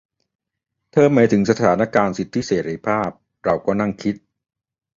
[0.91, 3.09] เธอหมายถึงสถานการณ์สิทธิเสรีภาพ
[3.43, 4.15] เราก็นั่งคิด